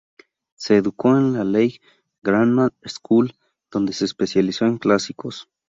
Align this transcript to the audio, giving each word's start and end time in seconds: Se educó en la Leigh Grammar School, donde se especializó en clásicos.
Se 0.55 0.77
educó 0.77 1.15
en 1.15 1.33
la 1.33 1.43
Leigh 1.43 1.79
Grammar 2.23 2.73
School, 2.85 3.35
donde 3.69 3.93
se 3.93 4.05
especializó 4.05 4.65
en 4.65 4.79
clásicos. 4.79 5.47